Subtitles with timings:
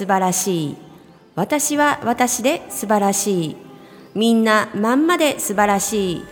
[0.00, 0.76] 素晴らしい。
[1.34, 3.56] 私は私で素晴らしい。
[4.14, 6.24] みんなまんまで素晴らしい。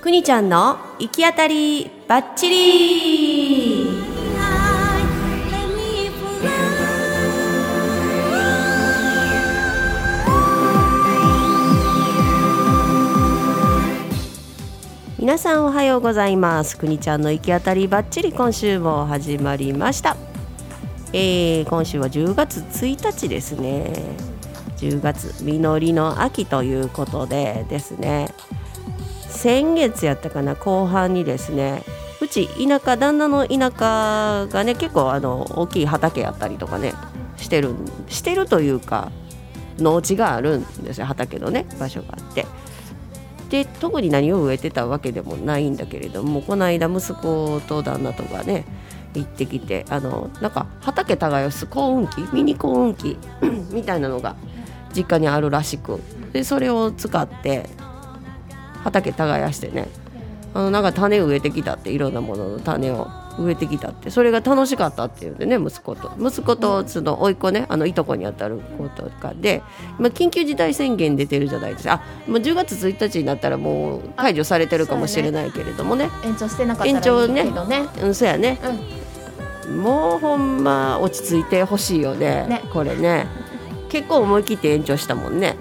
[0.00, 3.90] くにちゃんの行き当たりばっちり
[15.18, 16.78] 皆さんおはようございます。
[16.78, 20.29] くにちゃんの行き当たりばっちり今週も始まりました。
[21.12, 23.92] えー今週は10月1日ですね。
[24.76, 28.28] 10月実りの秋ということでですね。
[29.28, 31.82] 先月やったかな後半にですね。
[32.20, 36.94] うち田舎旦那の田舎がね結構あの大きい畑やったりとかね
[37.36, 37.74] してる
[38.08, 39.10] してるというか
[39.78, 42.46] 農地があるんですよ畑のね場所があって。
[43.48, 48.64] で特に何を植えてたわけでもないんだけれどもこの間息子と旦那とかね
[49.14, 53.18] 行ってきてあのなんか畑耕す耕運機ミニ耕運機
[53.72, 54.36] みたいなのが
[54.94, 56.00] 実家にあるらしく
[56.32, 57.68] でそれを使って
[58.84, 59.88] 畑耕してね
[60.54, 63.08] あのなんか種植えてきたっていろんなものの種を
[63.38, 69.62] 植えてきたってそれが楽しかったっていうんでね息子と息子とその甥っ子ねあのいとこにあたる子とかで
[69.98, 71.94] 今緊急事態宣言出てるじゃないですか。
[71.94, 76.10] あもう10月1日になったらもう解除されてるかもしれないけれどもね。
[76.24, 78.58] 延長してなかった延長ねねうんそうやね。
[79.66, 79.76] うん。
[79.82, 82.62] もうほんま落ち着いてほしいよねね。
[82.72, 83.26] これね。
[83.88, 85.56] 結構思い切って延長したもんね。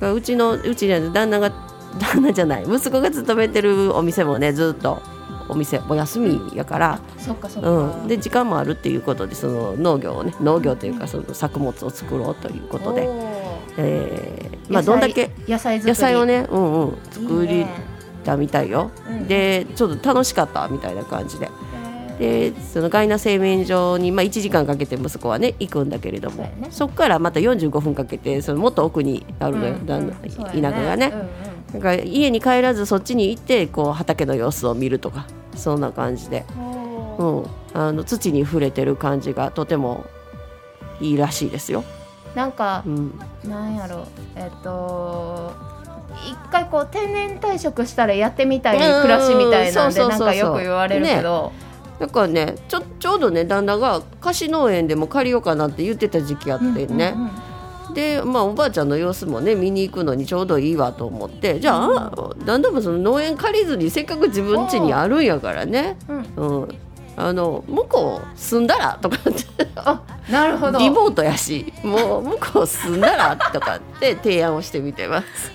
[0.00, 0.14] うん。
[0.14, 1.52] うちのうちに旦那が
[1.98, 5.02] 旦那じゃない息子が勤めてるお店もねずっと
[5.52, 13.08] お店お休みやから、そっかそっか、うん、で時間もあるっていうことでその農業をね農業というかその作物を作ろうということで、
[13.76, 17.68] えーまあどんだけ野菜野菜をね、うんうん、作りいいね。
[18.24, 18.90] たみたいよ。
[19.08, 21.48] うんでちょっと楽しかったみたいな感じで。
[22.20, 26.48] へでそのガイナ製麺所に、まあ、1時間かけて息子はね行くんだけれども。
[26.70, 26.96] そうやね。
[26.96, 30.14] からまた45分かけてそのもっと奥にあるのよ、うんうん。
[30.30, 31.12] そうや田舎がね、
[31.72, 32.08] うんうん。
[32.08, 35.26] 家に帰らずそっちに行ってこう畑の様子を見るとか
[35.56, 36.44] そんな感じで、
[37.18, 40.04] うん、あの土に触れてる感じがとても
[41.00, 41.84] いいらしいですよ。
[42.34, 44.06] なんかうん、なんやろ。
[44.36, 45.52] えっと
[46.26, 51.52] 一回こう定年退職したらやってみたい暮らしみたいなんでなうんかよく言われるけど、
[51.98, 57.51] だからねちょちょうどね旦那が貸し農園でも借りようかなって言ってた時期あってね、うんうんうん
[57.94, 61.60] でまあおばあちゃんの様子もね見に行くのにちょうどいいわと思って。
[61.60, 66.62] じゃあ、旦那もその農園借りずにせっかく自分家にあるんやからね、うん。
[66.62, 66.68] うん、
[67.16, 69.68] あの向こう住んだらとかって。
[69.76, 70.78] あなるほど。
[70.78, 71.72] リモートやし。
[71.82, 75.52] もう向こう住んだらとかって 提案をしてみてます。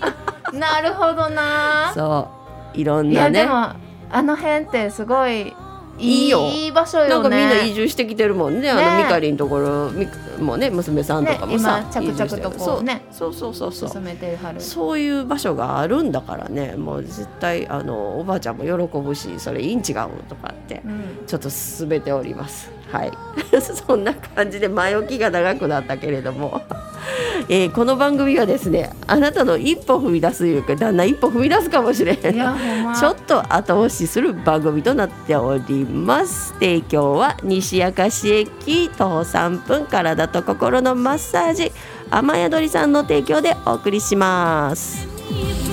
[0.53, 1.91] なるほどな。
[1.94, 2.27] そ
[2.75, 2.79] う。
[2.79, 3.75] いろんいなねあ
[4.21, 5.53] の辺ってすごい
[5.99, 7.09] いいよいい場所よね。
[7.09, 8.69] なんかみんな移住してきてるもんね。
[8.69, 10.07] あのねみかりんところみ
[10.43, 14.01] もね娘さんとかもさ、ね着々とこうねそうそうそうそうそう。
[14.01, 14.61] 進めてはる。
[14.61, 16.75] そういう場所があるんだからね。
[16.75, 21.25] もう絶対あのおばあちゃんも喜ぶしそれいいん違うとかってうん。
[21.25, 22.71] ちょっと進めております。
[22.91, 23.11] はい。
[23.61, 26.61] そんな感じで前置きが長くなったけれども、
[27.49, 32.95] えーこの番組はですねあなたの一歩踏み出すいうか旦那一歩踏み出すかもしれへんま。
[32.97, 36.53] ちょっと後押しする番組となっております。
[36.53, 39.85] 提供は西明石駅徒歩3分
[40.27, 41.71] 体と心のマッサージ
[42.09, 45.66] 雨宿りさんの提供でお送りします。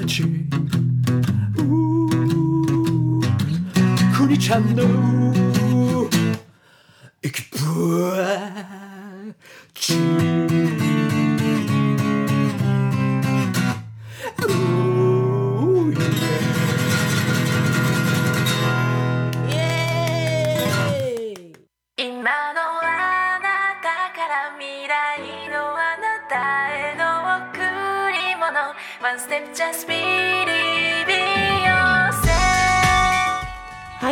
[0.00, 0.24] Equipaje.
[1.58, 2.00] Uh,
[4.16, 5.39] くに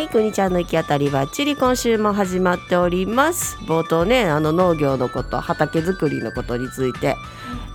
[0.09, 3.59] い、くにちゃんの行き当たりばっちり今週も始まっております。
[3.67, 7.17] 冒頭ね、あの農業のこと、畑作りのことについて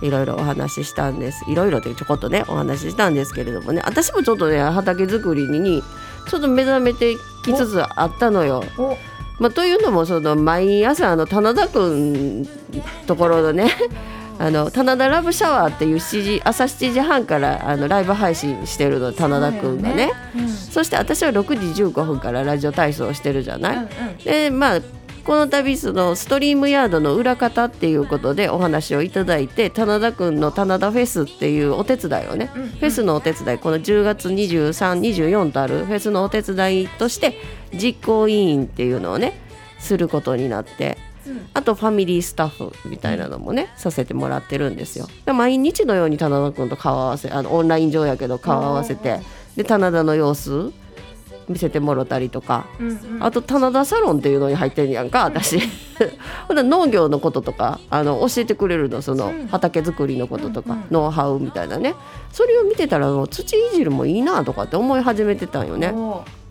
[0.02, 1.44] いろいろお話ししたんです。
[1.48, 5.82] いろいろでちょこっとねお話ししたんですけれどもね、私もちょっとね畑作りに
[6.28, 7.14] ちょっと目覚めて
[7.44, 8.64] きつつあったのよ。
[8.78, 8.96] お
[9.38, 12.46] まあ、というのもその毎朝あの棚田くん
[13.06, 13.70] ところのね
[14.38, 20.12] あの棚田ラブシャワーっていう7時朝7時半からあのライブ配信してるの棚田くんがね。
[20.36, 20.48] うん。
[20.48, 23.88] そして私は6時15分からラジオ体操をしてるじゃない、うんうん
[24.18, 24.80] でまあ
[25.24, 32.68] この度そのストリームヤードの裏方っていうことでお話をいただいて棚田くんの棚田フェスっていうお手伝いをね、うんうん。
[32.68, 37.38] フェスのお手伝いこの10月2324とあるフェスのお手伝いとして
[37.72, 39.40] 実行委員っていうのをね
[39.78, 41.13] することになって、うん
[41.54, 45.06] あとファミリースタッフみたいなのもねさせてもらってるんですよ。
[45.24, 49.20] で毎日のように棚田くんと顔合わせあのオンライン上やけど顔合わせて
[49.56, 50.72] で棚田の様子
[51.48, 52.66] 見せてもろたりとか。
[52.80, 53.22] うんうん。
[53.22, 55.58] あと棚田サロンっていうのに入ってんやんか私。
[56.48, 59.46] ほん農業のこととかあの教えてくれるのそのうん。
[59.48, 60.86] 畑作りのこととか、うんうん。
[60.90, 61.94] ノウハウみたいなね。
[62.32, 65.92] それを見てたらもう土いじるもいいなとかって思い始めてたんよね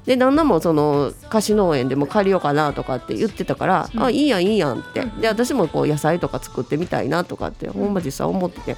[0.06, 4.04] で旦那もその貸し農園でも借りようかなとかって言ってたから、うん。
[4.04, 5.00] あいいやんいいやんって。
[5.00, 5.22] うん。
[5.22, 8.76] で私もこう野菜とか作ってみたいなとかってほんま実際思ってて、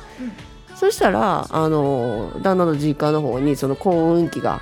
[0.75, 4.61] そしたらあの旦那の実家の方にその幸運期が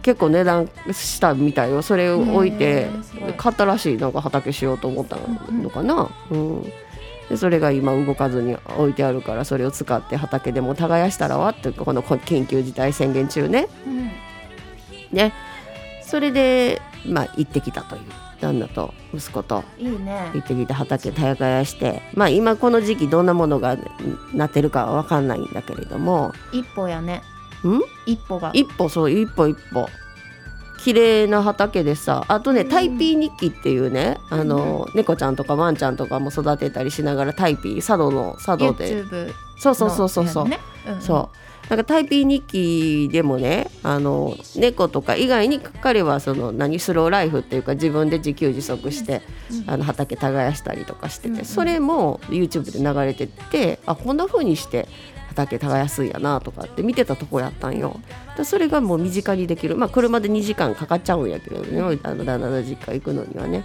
[0.00, 1.82] 結構値段したみたいよ。
[1.82, 2.88] それを置いて
[3.36, 5.18] 買ったらしいなんか畑しようと思った
[5.52, 6.62] のかな、うん。
[7.28, 13.68] でそれが今動かずに置いてあるからそれを使って畑でも耕したらわってこの緊急事態宣言中ね。
[13.86, 14.10] うん
[15.14, 15.32] ね。
[16.02, 18.02] それでまあ行ってきたという。
[18.40, 20.30] 旦那と息子といいね。
[20.34, 22.02] 行ってきて畑耕して。
[22.14, 23.78] まあ今この時期どんなものが
[24.34, 26.32] なってるかは分かんないんだけれども。
[26.52, 27.22] 一歩やね。
[27.64, 27.80] ん？
[28.06, 28.50] 一歩が。
[28.52, 29.88] 一歩そう一歩一歩。
[30.82, 39.04] 綺麗な畑でさあとねタイピー日記っていうね、あの猫ちゃんとかワンちゃんとかも育てたりしながらタイピー茶道の茶道で。
[39.56, 40.58] そうそうそうそうそう、ね。
[40.86, 41.00] うんうん。
[41.00, 41.36] そう
[41.68, 54.88] なんかタイピー日記でもねあの猫とか以外に彼はその何スローライフっていうか自分で自給自足して、うんあの畑耕したりとかしてて、それも YouTube で流れてってあこんな風にして
[55.28, 58.00] 畑耕すんやなとかって見てたとこやったんよ。
[58.36, 63.64] でそれがもう身近にできるまあ車で2時間かかっちゃうんやけどねあの旦那の実家行くのにはね。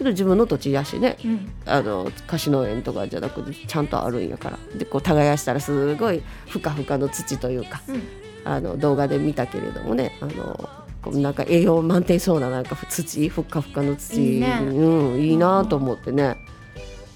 [0.00, 1.16] 自分の土地やしね。
[1.24, 1.52] うん。
[1.64, 4.58] あの貸し農園とかじゃなくてちゃんとあるんやから。
[4.78, 8.02] でこう耕したらすごいふかふかの土というかうん。
[8.44, 10.68] あの動画で見たけれどもねあの
[11.02, 14.34] こうなんか栄養満点そうななんか土ふっかふかの土。
[14.34, 14.58] いいね。
[14.62, 16.36] うん、いいなと思ってね。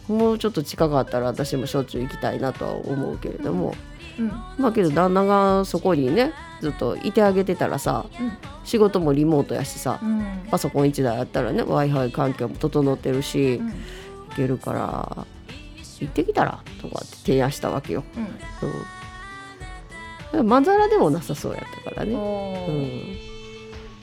[0.09, 3.89] もうちょっと近かったら私もしょっちゅう行きたいなとは思うけれども、うん
[4.58, 8.06] まあけど旦那がそこにねずっといてあげてたらさ
[8.64, 10.46] 仕事もリモートやしさ、うん。
[10.50, 13.69] パソコン1台あったらね w i f i 環境も整ってるし、うん。
[13.69, 13.75] 行
[14.37, 15.26] けるから
[16.00, 18.05] 行ってきたらとかって提案したわけよ。
[20.32, 20.40] うん。
[20.40, 22.14] うん、まんざらでもなさそうやったからね。
[22.14, 23.17] うん。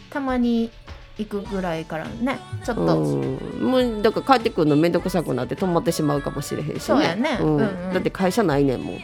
[0.10, 0.72] たまに
[1.18, 6.80] 行くぐらいからねちょっと、うん、もうだから帰ってくるの面倒くさくなって止まってしまうかもしれへんしね。
[6.80, 7.38] そうやね。
[7.42, 7.58] うん。
[7.58, 7.94] うんうん。
[7.94, 9.00] だって会社ないねんもん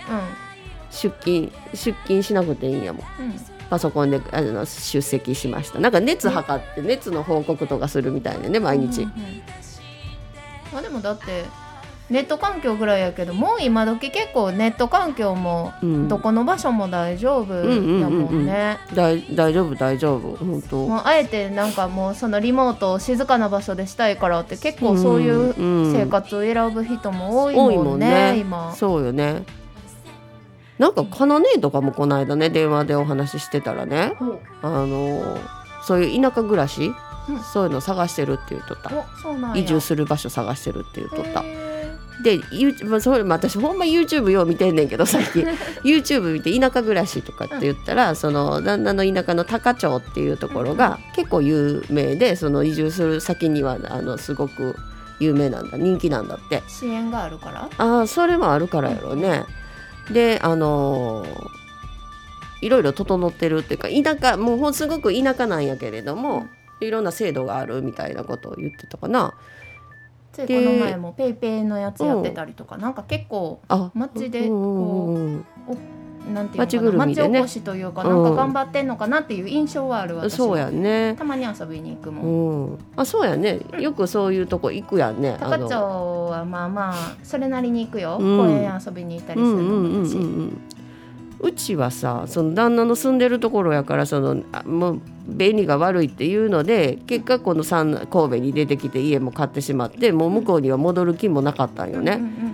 [0.93, 3.05] 出勤出勤しなくていいんやもん。
[3.19, 3.25] うん。
[3.25, 3.33] うん
[3.69, 5.79] パソコンであの出席しました。
[5.79, 9.41] なんか熱測って熱の報告とかするみたいでね毎日、うんうんうん。
[10.73, 11.45] まあでもだって
[12.09, 16.07] ネット環境ぐらいやけどもう今時結構ネット環境もうん。
[16.07, 17.63] どこの場所も大丈夫や
[18.09, 18.77] もんね。
[18.93, 20.35] 大大丈夫大丈夫。
[20.35, 20.85] 本当。
[20.85, 25.93] もうあえてなんかもうそのリモートを静かな場所でしたいからって結構そういううん。
[25.93, 28.38] 生活を選ぶ人も多いもんね,、多いもんね。
[28.38, 28.75] 今。
[28.75, 29.43] そうよね
[30.80, 34.13] なんかかなねとかもこの間ね電話でお話ししてたらね
[34.62, 35.38] あの
[35.84, 36.94] そういう田舎暮らし、
[37.30, 37.39] うん。
[37.39, 39.58] そういうの探してるって言っとった。
[39.58, 41.42] 移住する場所探してるって言っとった。
[41.44, 41.74] へ
[42.24, 45.46] で、ゆまあ、それまあ私ほんま YouTube よう見てんねんけど最近。
[45.84, 54.75] YouTube 見て田舎暮らしとかって言ったら、その旦那の田舎の高町っていうところが結構有名でその移住する先にはあのすごく
[55.20, 56.62] 有名なんだ人気なんだって。
[56.62, 57.70] ー支援があるから？
[57.77, 59.44] ああそれもあるからやろうね、
[60.12, 61.63] であのー
[62.62, 66.45] いろいろ整ってるっていうか田舎もうすごく田舎なんやけれども、
[66.79, 69.33] いろんな制度があるみたいなことを言ってたかな。
[70.31, 75.45] ついこの前もペイペイのやつやってたりとか、なんか結構あ街でうんうんうん
[76.32, 77.30] なんていうの街かなぐるみでね。
[77.30, 80.36] 街おこしというかなんか頑張ってんのかなっていう印象はある私。
[80.36, 81.15] そうやね。
[81.18, 82.74] たまに遊びに行くも、うん。
[82.74, 83.60] ん、あそうやね。
[83.80, 85.38] よくそういうとこ行くやんね。
[85.39, 88.38] 高町はまあまあそれなりに行くよ、うん。
[88.38, 90.62] 公園遊びに行ったりするうんうんうんのし、うん。
[91.44, 102.13] うちはさその旦那の住んでるところやからそのあもう便利が悪いっていうので結果この三神戸に出てきて家も買ってしまってもう向こうには戻る気もなかったんよね。
[102.13, 102.52] うんうん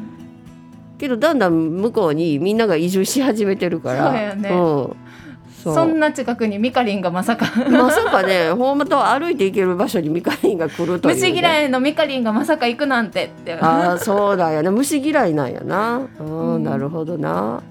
[0.99, 4.11] けどだんだん向こうにみんなが移住し始めてるから。
[4.11, 4.49] そうやね。
[4.49, 4.51] ん。
[4.51, 4.95] そ
[5.71, 5.73] う。
[5.73, 7.45] そんな近くにミカリンがまさか。
[7.69, 13.55] まさかねほんまと歩いて行ける場所にミカリンが来るという、ね、虫嫌いのミカリンがまさか行くなんてって。
[13.55, 14.69] ああそうだよね。
[14.69, 16.07] 虫嫌いなんやな。
[16.19, 16.63] うん、うん。
[16.63, 17.63] なるほどな。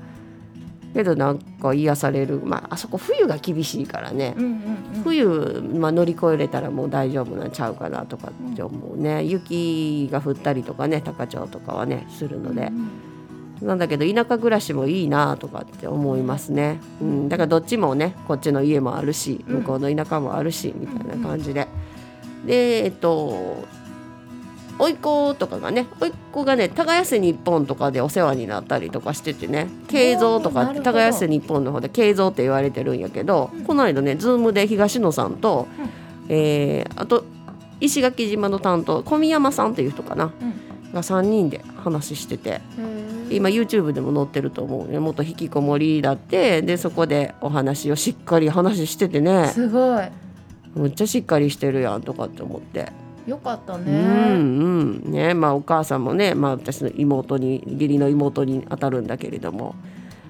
[0.95, 2.41] けどなんか癒される。
[2.43, 4.51] まああそこ冬が厳しいからね、うんうん
[4.97, 5.03] うん。
[5.05, 12.73] 冬、まあ、乗り越えれたらもう大丈夫なんちゃうかなとかって思うね、雪が降ったりとかね高千穂とかはねするので、
[13.63, 19.57] なんだけど田舎暮らしもいいなとかって思いますね、うん、だからどっちもねこっちの家もあるしうん。
[19.59, 21.67] 向こうの田舎もあるしみたいな感じで、
[22.47, 23.67] でえっと
[24.79, 30.93] 甥っ子とかがね甥っ子がね耕せ日本とかでお世話になったりとかしててね慶三とかおーなるほど。
[30.93, 35.67] 耕せ日本の方で慶三って言われてるんやけど、この間ねズームで東野さんと、
[36.29, 37.25] えーあと
[37.81, 40.33] 石垣島の担当小宮山さんっていう人かな、
[40.93, 42.61] が3人で話してて。
[43.31, 46.63] 今 YouTube でも載ってると思うね元引きこもりだって。
[46.63, 49.49] でそこでお話をしっかり話しててね。
[49.49, 50.09] すごい。
[50.75, 52.93] むっちゃしっかりしてるやんとかって思って、
[53.27, 55.13] よかったうんねうん。
[55.13, 59.75] ねまあお母さんもね、まあ、私の妹に義理の妹に当たるんだけれども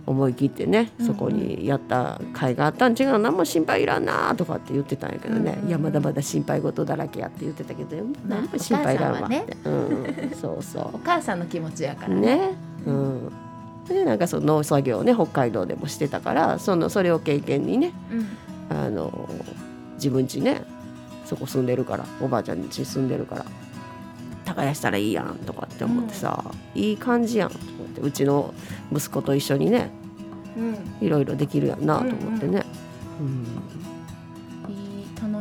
[0.07, 5.69] 思い切ってねそこにやった甲斐があったん違う何も心配いらんなとかって言ってたんやけどね、うんうん。
[5.69, 10.91] いやまだまだ心配事だらけやって言ってたけど何も心配いらんわって、うん、そうそう。
[10.95, 12.37] お母さんの気持ちやからね。
[12.37, 12.51] ね、
[12.89, 13.33] うん、
[13.89, 18.27] でなんかその農作業をね北海道でもしてたからそのそれを経験にねうん。
[18.71, 19.29] あの
[19.95, 20.63] 自分家ね
[21.25, 23.47] そこ住んでるからおばあちゃん家住んでるから
[24.45, 26.43] 耕したらいいやんとかって思ってさ、
[26.75, 28.55] いい感じやんと思ってうちの
[28.93, 29.91] 息子と一緒にね
[30.57, 31.07] うん。
[31.07, 32.65] いろいろできるやんなと思ってね。
[33.21, 33.88] いい楽し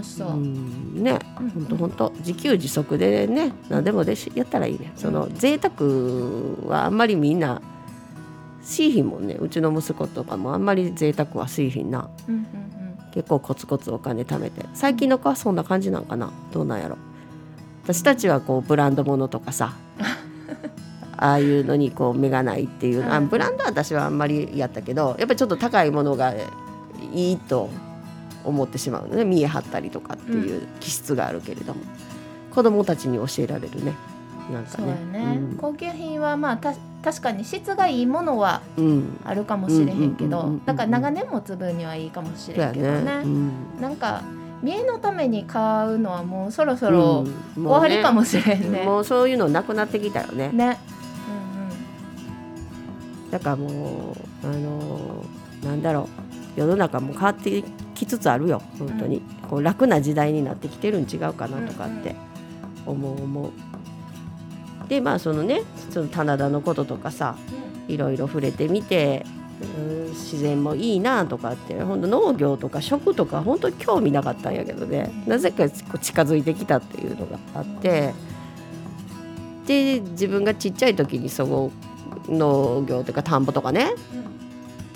[0.08, 0.36] そう、うん。
[0.36, 1.50] うんね、うん。
[1.50, 2.14] ほんとほんと。
[2.20, 4.92] 自給自足でね何でもでしやったらいいね。
[4.96, 5.76] その贅沢
[6.68, 7.62] はあんまりみんな
[8.64, 9.36] しいひんもんね。
[9.40, 12.10] うちの息子とかもあんまり贅沢はしいひんな。
[12.28, 12.68] うんうん
[13.14, 14.64] 結構コツコツお金貯めて。
[14.76, 16.32] 最近の子はそんな感じなんかな。
[16.52, 16.98] どうなんやろ。
[17.84, 19.74] 私たちはこうブランド物とかさ。
[21.18, 23.04] ああいうのにこう目がないっていう。
[23.12, 23.28] あうん。
[23.28, 26.36] ブランドは私はあんまりやったけどやっぱりちょっと高いものが
[27.12, 27.72] いいと
[28.48, 29.26] 思ってしまうのね。
[29.26, 31.82] 見え張ったりとかっていう気質があるけれども、
[32.52, 33.94] 子供たちに教えられるね。
[34.52, 34.96] なんかね。
[35.12, 36.74] ね、高級品はまあた
[37.04, 40.66] 確かに質がいいものはうん、うん、あるかもしれへんけどうんうんうんうんうん。
[40.66, 43.02] だから長年持つ分にはいいかもしれんけどね。
[43.02, 43.52] ね、うん。
[43.82, 44.24] なんか
[44.62, 47.26] 見栄のために買うのはもうそろそろ
[47.56, 47.66] うん。
[47.66, 48.84] 終わりかももしれんね。
[48.84, 50.50] もうそういうのなくなってきたよね。
[50.50, 50.80] ね。
[53.30, 56.02] だからもうあのーなんだろ
[56.56, 56.60] う。
[56.60, 57.64] 世の中も変わって
[57.98, 62.16] きつつあるよ本当に、こう楽な時代になってきてるん違うかなとかって
[62.86, 63.52] 思う思う。
[64.88, 67.36] でまあそのねその棚田のこととかさ
[67.88, 69.26] いろいろ触れてみて、
[69.78, 75.12] うん、自然もいいなとかって本当農業とか食とか本当に興味なかったんやけどね。
[75.26, 78.14] なぜか近づいてきたっていうのがあって
[79.66, 81.72] で自分がちっちゃい時にその
[82.30, 83.94] 農業とか田んぼとかね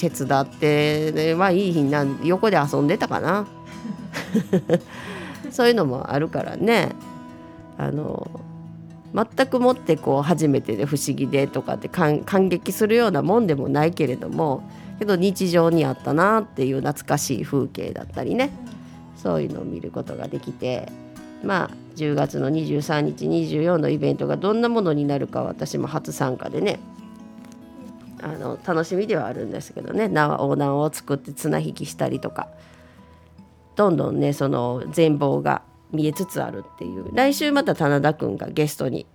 [0.09, 3.45] 手伝ってはいい日な横で遊んでたかな。
[5.51, 6.89] そういうのもあるからね。
[7.77, 8.41] あの
[9.13, 14.63] 全くもってこう初めてで不思議でとかって感激するようなもんでもないけれども
[14.99, 18.49] けど日常にあったなっていう懐かしい風景だったりね。
[19.17, 20.91] そういうのを見ることができて
[21.43, 26.79] まあ10月の23日24のイベントがどんなものになるか私も初参加でね。
[28.21, 30.07] あの楽しみではあるんですけどね。
[30.07, 32.47] 縄横断を作って綱引きしたりとか。
[33.75, 35.61] どんどんねその全貌が
[35.91, 37.09] 見えつつあるっていう。
[37.13, 39.05] 来週また棚田くんがゲストに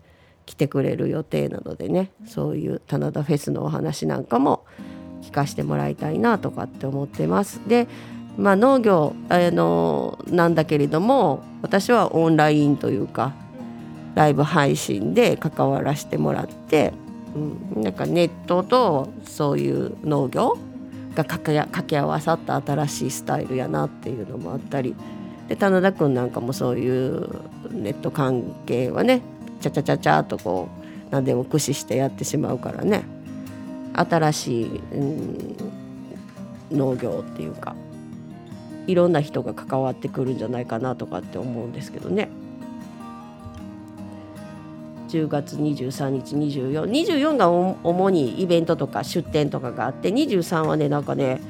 [0.44, 2.10] 来てくれる予定なのでね。
[2.26, 4.64] そういう棚田フェスのお話なんかも
[5.22, 7.60] 聞かせてもらいたいなとかって思ってます。
[7.68, 7.86] で
[8.38, 13.34] まあ農業あのなんだけれども私はオンラインというか
[14.14, 16.94] ライブ配信で関わらせてもらって、
[17.36, 20.58] うん、なんかネットとそういう農業
[21.14, 24.94] が掛けけ合わさった新しいスタイルやなっていうのもあったり。
[25.48, 27.28] で棚田くんなんかもそういう
[27.70, 29.22] ネット関係はね
[29.60, 30.68] ちゃちゃちゃちゃとこ
[31.08, 33.04] う何でも駆使してやってしまうからね。
[33.94, 35.56] 新しい、うん、
[36.72, 37.76] 農業っていうか
[38.86, 42.28] いろんな人が関わってくるんじゃないかなとかって思うんですけどね。
[45.08, 51.40] 10月23日2424が主にイベントとか出店とかがあって23はねなんかね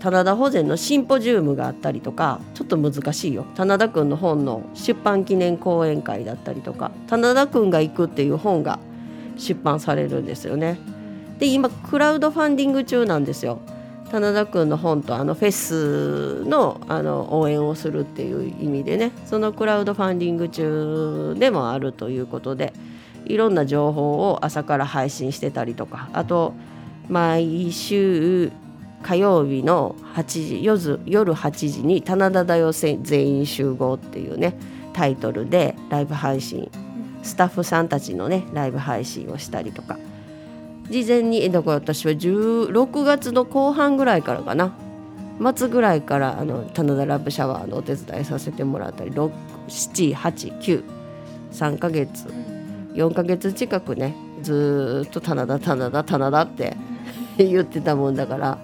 [0.00, 8.80] 棚田保全のシンポジウムがあったりとかちょっと難しいよ棚田くんの本の出版記念講演会だったりとか棚田くんが行くっていう本が
[9.36, 10.78] 出版されるんですよね。
[11.38, 13.60] で今クラウドファンディング中なんですよ。
[14.12, 22.74] 棚田くんの本とあのフェスのあの応援をするっていう意味でねそのクラウドファンディング中でもあるということで
[23.24, 26.52] いろんな情報を朝から配信してたりとかあと
[27.08, 28.52] 毎週
[29.02, 34.58] 火曜日の8時夜夜8時に「棚田だよ全員集合」っていうね
[34.92, 36.70] タイトルでライブ配信
[37.22, 39.96] スタッフさんたちのねライブ配信をしたりとか。
[40.90, 44.74] 事前にだから私は16月の後半ぐらいからかな。
[45.56, 50.84] 末ぐらいからあの棚田ラブシャワーのお手伝いさせてもらったり789
[51.78, 52.28] ヶ月
[52.94, 56.76] 4ヶ月近くねずっと棚田棚田棚田って
[57.38, 58.58] 言ってたもんだから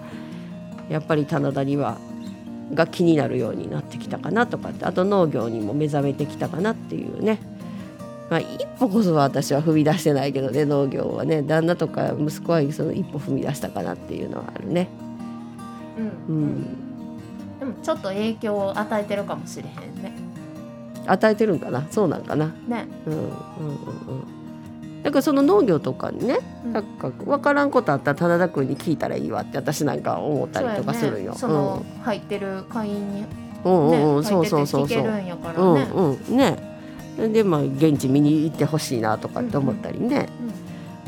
[0.89, 1.97] やっぱり棚田には
[2.73, 7.39] が気になるようになってきたかなとかってあと農業にも目覚めてきたかなっていうね。
[8.29, 11.41] まあ、一歩こそは私は踏み出してないけどね農業はね。
[11.41, 14.87] 旦那とか息子はその一歩踏み出したかなっていうのはあるね。
[16.27, 16.35] うん。
[16.35, 20.13] うん、でもちょっと影響を与えてるかもしれへんね。
[21.07, 21.87] 与えてるんかな？
[21.89, 22.53] そうなんかな？
[22.67, 22.87] ね。
[23.07, 23.31] うんうんうんう
[24.99, 25.03] ん。
[25.03, 26.73] だからその農業とかにね、うん。
[26.73, 31.33] なんか分からんことあったら棚田君に聞いたらいいわって私なんか思ったりとかするよ。
[31.33, 33.27] その入ってる会員にね
[33.65, 34.99] うんうんうん、そうそうそうそう。
[34.99, 35.87] 聞けるんやからうんね
[36.29, 36.37] うん。
[36.37, 36.68] ね。
[37.27, 40.29] でまあ現地見に行ってほしいなとかって思ったりね、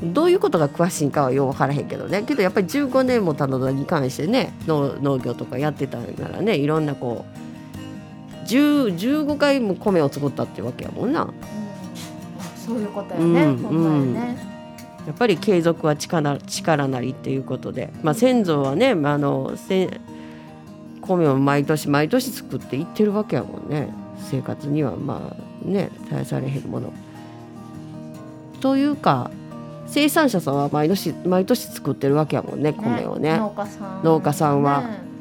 [0.03, 2.23] どういうことが詳しいんかはよう分からへんけどね。
[2.23, 6.57] けどやっぱり15年も棚田に関してね農農業とかやってたんならね。
[6.57, 7.25] いろんなこ
[8.43, 11.23] う10 15回も米を作ったってわけやもんな。
[11.23, 11.29] うん。
[11.29, 11.61] うん
[12.71, 14.37] そういうことやね、うんほんまにね、
[15.07, 19.99] やっぱり継続は力力なりっていうことで、まあ、先祖はね、まあ、あのせ
[21.01, 23.89] 米を毎年毎年作っていってるわけやもんね。
[24.29, 26.93] 生活にはまあね絶やされへんもの。
[28.59, 29.31] というか
[29.87, 33.37] 生産者さんは毎年毎年作ってるわけやもんね米をね。
[33.37, 35.11] 農家さん農家さんはね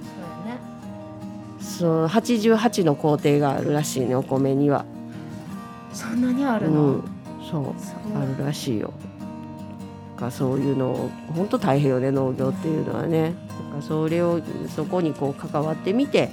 [1.60, 4.84] そう88の工程があるらしいねお米には。
[5.92, 7.04] そんなにあるの、うん、
[7.50, 7.64] そう
[8.16, 8.92] あるらしいよ。
[10.14, 13.34] だからそういうのを本当大変よね農業っていうのはね。
[13.48, 16.30] だからそれをそこにこう関わってみて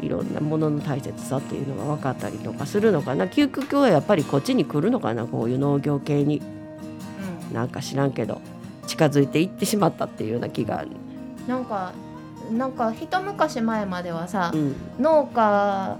[0.00, 3.26] いろんなものの大切さっていうのが分かったりとかするのかな。
[3.26, 5.26] 究極はやっぱりこっちに来るのかな。
[5.26, 6.40] こういう農業系に。
[7.52, 8.42] なんか知らんけど
[8.86, 10.90] 近づいていってしまったっていうような気がある。
[11.40, 11.92] うん、なんか
[12.52, 14.74] なんか一昔前まではさ、うん。
[14.98, 15.98] 農家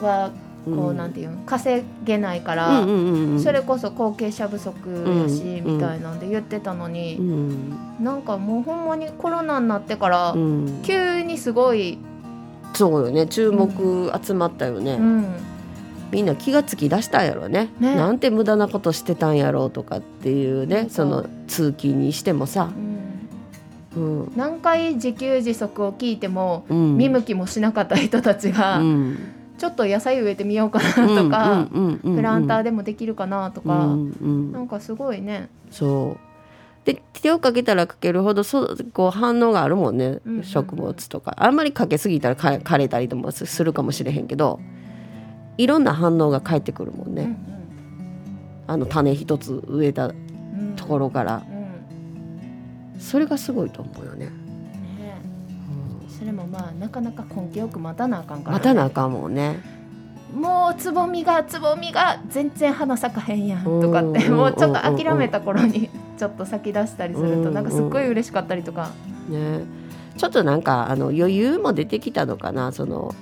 [0.00, 0.30] は
[0.64, 3.42] こう、うんなんていうの稼げないから、うんうんうんうん。
[3.42, 7.76] それこそ後継者不足やし、うんみたいなんで言ってたのに、うん。
[8.00, 10.82] なんかもうほんまにコロナになってから、うん。
[10.82, 11.98] 急にすごい、
[12.82, 13.28] そうよね。
[13.28, 14.94] 注目集まったよね。
[14.94, 15.26] うん、
[16.10, 17.68] みんな気がつき出したんやろね。
[17.78, 17.94] ね。
[17.94, 22.72] なんて無駄なことしてたんやろうとかっていうねその通勤にしてもさ、
[23.96, 24.22] うん。
[24.22, 24.32] うん。
[24.34, 29.18] 何回自給自足を聞いても、うん、見向きもしなかった人たちが、うん。
[29.58, 30.92] ちょっと野菜植えてみようかな
[31.22, 31.68] とか、
[32.02, 34.52] プランターででもできるかなととか、うんうん。
[34.52, 35.48] なんかすごいね。
[35.70, 36.31] そう
[36.84, 40.44] で手をかけたらかけるほどそこう反応があるもんね、うんうんうん。
[40.44, 41.34] 食物とか。
[41.36, 44.60] あんまりかけすぎたらか枯れたりともすするかもしれへんけど
[45.58, 47.52] いろんな反応が返ってくるもんね、うん
[48.68, 50.12] あの種一つ植えた
[50.76, 51.42] ところから。
[52.94, 53.00] うん。
[53.00, 54.32] それがすごいと思うよね、ね。
[56.08, 59.60] それもまあなかなか根気よく待たなあかんから、またなあかんもんね。
[60.32, 64.36] もうつぼみがつぼみが全然花咲かへんやんとかってうん。
[64.36, 65.90] もうちょっと諦めた頃に
[66.22, 68.90] ちょっと先出したりするうんとなんかすっごい嬉しかったりとか。
[69.28, 69.64] ね、
[70.16, 73.12] ちょっとなんかあの余裕も出てきたのかなその、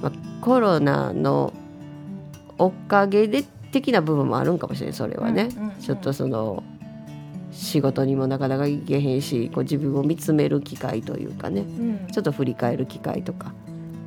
[0.00, 1.52] まあ、コロナの
[2.56, 5.74] おかげで的な部分もあるんかもしれないそれはね、うんうんうん。
[5.80, 6.62] ちょっとその
[7.50, 11.62] 仕事にもなかなか行けへんしこう自分を見つめる機会というかね。
[11.62, 12.06] うん。
[12.12, 13.52] ちょっと振り返る機会とか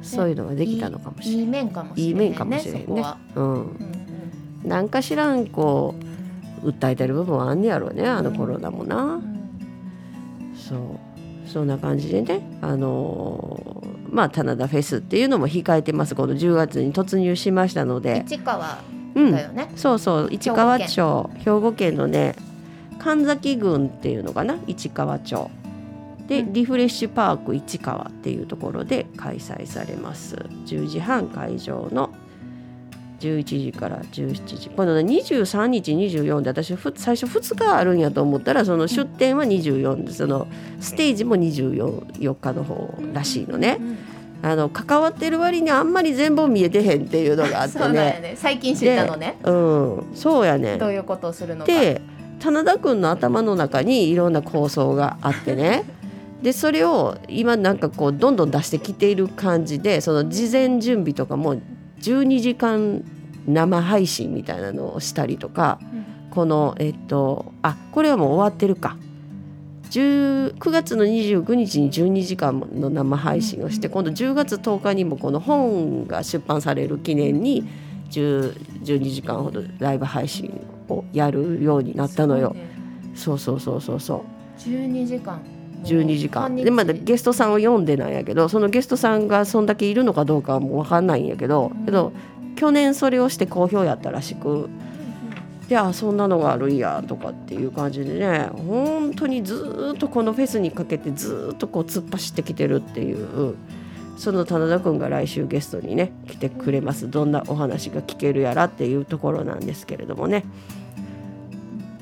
[0.01, 1.43] そういうのができたのかもしれない。
[1.43, 3.03] いい面かもしれないいい面かもしれんね。
[3.35, 4.03] うんうん。
[4.63, 6.12] なんか知らんこう
[6.63, 9.03] 訴えてる部分はあんねやろうねあのコロナもな。
[9.03, 11.49] うんそう。
[11.49, 16.13] そんな感じでねあのーまあ棚田フェスっていうのも控えてます。
[16.13, 18.77] この10月に突入しましたので、市川
[19.15, 19.71] うんだよね。
[19.75, 20.27] そうそう。
[20.31, 21.29] 市川町。
[21.39, 22.35] 兵庫県のね
[22.99, 24.57] 神崎郡っていうのかな？
[24.67, 25.49] 市川町。
[26.27, 26.53] で、うん。
[26.53, 30.35] リフレッシュパーク市川っていうところで開催されます。
[30.67, 32.11] 10時半会場の
[33.23, 34.69] 11時から17時。
[34.69, 40.47] この、ね、23日24で私ふ最初2日あるんやと思ったらその出店は24でその
[40.79, 43.79] ステージも24日の方らしいのね。
[44.41, 47.93] あの関わってる割にあんまり全部見えてへんっていうのがあってね。
[47.93, 48.33] ね。
[48.35, 49.37] 最近知ったのね。
[49.41, 50.77] でうん、そうやね。
[50.77, 51.71] どういうことをするのか。
[51.71, 52.01] で
[52.39, 55.85] 棚田君の頭の中にいろんな構想があってね。
[56.43, 61.55] でそれを今なんかこうどんどん出してきている感じでその事前準備とかも
[62.03, 63.03] 12時間
[63.47, 65.79] 生配信みたいなのをしたりとか、
[66.31, 68.97] このえっとあこれはもう終わってるか。
[69.89, 77.63] 10 9月の29日に12時間の生配信をして今度10月10日にもこの本が出版される記念に
[78.09, 82.55] 10 12時間ほどライブ配信をやるようになったのよ。
[83.13, 84.25] そうそうそうそうそ
[84.57, 84.59] う。
[84.59, 85.39] 12時間
[85.83, 86.55] 12時間。
[86.55, 92.11] でまだゲストさんを読んでないんやけどそのゲストさんがそんだけいるのかどうかはもう分かんないんやけど、けど
[92.55, 94.69] 去年それをして好評やったらしく。
[95.69, 103.55] いやそんなのがあるんやとかっていう感じでね本当にずーっとこのフェスにかけてずーっとこう突っ走ってきてるっていう
[104.17, 107.09] その棚田くんが来週ゲストにね来てくれます。
[107.09, 110.43] どんなお話が聞けるやらっていうところなんですけれどもね。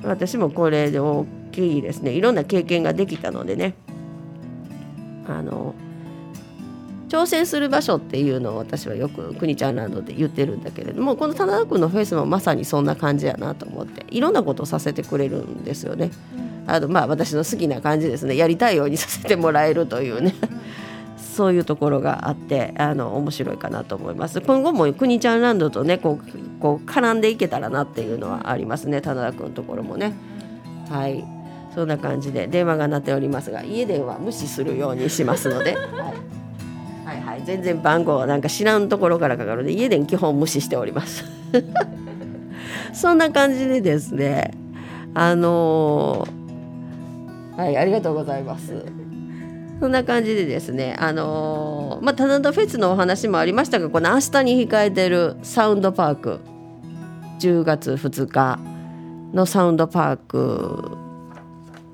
[0.03, 2.11] 私もこれで大きいですね。
[2.11, 3.75] いろんな経験ができたのでね。
[5.27, 5.75] あの
[7.11, 16.11] 挑戦する場所っていうのを私はよく国ちゃんランドで言ってるんだけれどもこの棚田君のフェイスもまさにそんな感じやなと思っていろんなことをさせてくれるんですよね。
[16.67, 18.37] あのまあ私の好きな感じですね。
[18.37, 20.33] やりたいようにさせてもらえるというね。
[21.17, 24.39] そういうところがあってあの面白いかなと思います。
[24.39, 29.01] 今後も国ちゃんランドとねこうこう絡んでいけたらなっていうのはありますね。
[29.01, 30.13] 棚田君のところもね。
[30.89, 31.40] はい
[31.73, 35.75] そんな感じで電話が鳴っておりますが家電は無視するようにしますので、
[37.05, 37.41] はい、はいはい。
[37.45, 41.23] 全然番号なんか知らんところからかかるので家電基本無視しております。
[42.93, 44.51] そんな感じでですね
[45.13, 48.85] あのーはいありがとうございます。
[49.79, 56.39] そんな感じでですねあのーまあ棚田フェスのお話もありましたがこの明日に控えてるサウンドパーク
[57.39, 58.59] 10月2日
[59.33, 61.00] のサウンドパーク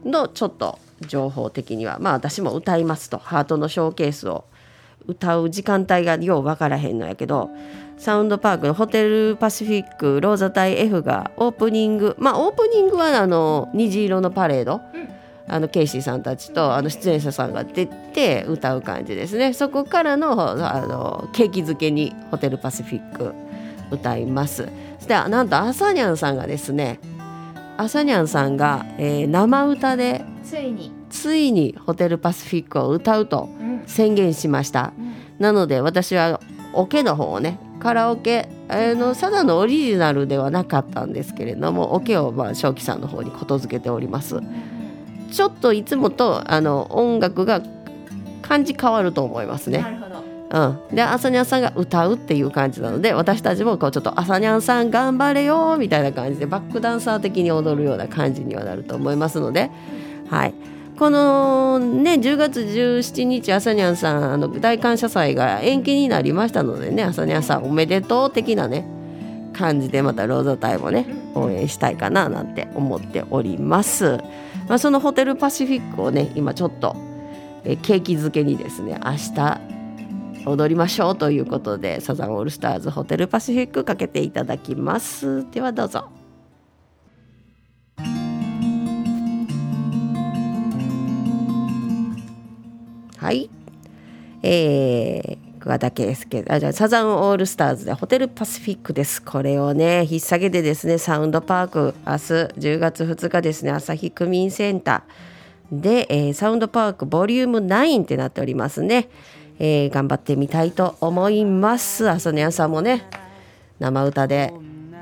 [0.07, 3.17] のちょっと情報的にはまあ私も歌いますと。
[3.17, 4.45] ハートのショーケースを。
[5.07, 7.49] 歌う時間帯がよう分からへんのやけど
[7.97, 14.81] サウンドパークのホテルパシフィックローザ隊 F がオープニングまあオープニングはあの虹色のパレード、
[15.47, 19.53] あのケイシーさんたちとあの出演者さんが出て歌う感じですね。
[19.53, 23.33] そこからのあの景気づけにホテルパシフィック
[23.89, 24.67] 歌います。
[24.97, 26.99] そしてなんとアサニャンさんがですね
[27.77, 33.83] アサニャンさんが、えー生歌でついに、ついにホテルパシフィックを歌うとうん。
[33.87, 34.91] 宣言しました、
[35.39, 36.41] なので私は
[36.73, 44.41] オケの方をねカラオケあのサザンのオリジナルではなかったんですけれどもオケをまあ正気さんの方にことづけております。
[45.31, 47.61] ちょっといつもとあの音楽が
[48.41, 49.79] 感じ変わると思いますね。
[49.79, 50.06] なるほど
[50.49, 59.69] うん、でアサニャンさんが歌うっていう感じなので私たちもこうちょっと「アサニャンさん頑張れよ」みたいな感じでバックダンサー的に踊るような感じにはなると思いますので、
[60.29, 60.53] はい、
[60.97, 68.87] このね10月17日アサニャンさんあの大感謝祭が延期になりましたのでねアサニャンさんおめでとう的なね
[69.51, 74.17] 感じでまたローザ隊もね応援したいかななんて思っております。
[74.67, 76.95] まあ、そのホテルパシフィックをね今ちょっと
[77.63, 79.76] えー景気づけにですね明日
[80.47, 85.49] 踊りましょうということでサザンオールスターズホテルパシフィックかけていただきます。
[85.51, 86.09] ではどうぞ。
[93.17, 93.49] はい。
[94.43, 99.21] えー、桑田佳祐あじゃあサザンオールスターズでホテルパシフィックです。
[99.21, 105.27] これをね引っ提げてですねサウンドパーク明日10月2日ですね朝日区民センター。
[105.81, 109.09] で、えーサウンドパークボリューム9ってなっておりますね、
[109.59, 112.09] えー頑張ってみたいと思います。
[112.09, 113.03] 朝のさんもね
[113.79, 114.53] 生歌で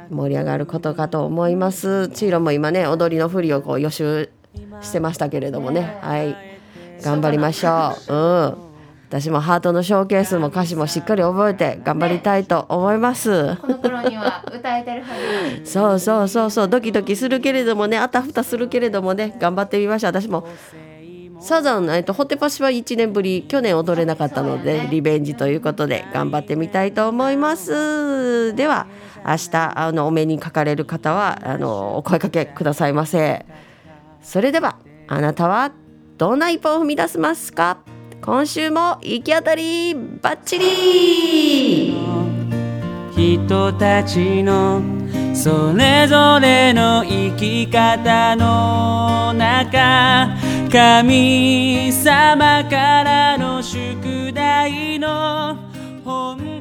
[0.09, 2.09] 盛り上がることかと思います。
[2.09, 4.29] チーロも今ね踊りの振りをこう予習
[4.81, 5.97] してましたけれどもね。
[6.01, 6.35] はい。
[7.01, 8.13] 頑張りましょう。
[8.13, 8.15] う
[8.61, 8.65] ん。
[9.07, 13.55] 私もハートのショーケースも歌詞もしっかり覚えて頑張りたいと思います。
[13.57, 15.07] この頃には歌えてるは
[15.63, 16.67] ずそうそうそうそう。
[16.67, 20.07] ドキドキするけれどもねあたふたするけれどもね頑張ってみました。
[20.07, 20.47] 私も
[21.45, 28.55] サザン、えっと、ホテパシは1年ぶり去年踊れなかったので、リベンジということで頑張ってみたいと思います。
[28.55, 28.88] では
[29.23, 33.45] 明日あのお目にかかれる方はあのお声かけくださいませ。
[34.23, 34.77] それでは
[35.08, 35.71] あなたは
[36.17, 37.77] どんな一歩を踏み出せますか？
[38.23, 41.93] 今週も行き当たりバッチリ。
[43.15, 44.81] 人たちの
[45.36, 50.30] それぞれの生き方の中
[50.71, 55.58] 神様からの宿題の
[56.06, 56.54] 本